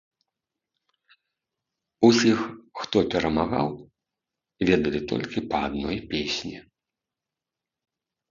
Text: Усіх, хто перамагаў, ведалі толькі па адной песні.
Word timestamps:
Усіх, 2.09 2.39
хто 2.79 2.97
перамагаў, 3.11 3.69
ведалі 4.69 5.01
толькі 5.11 5.43
па 5.51 5.57
адной 5.69 5.97
песні. 6.15 6.57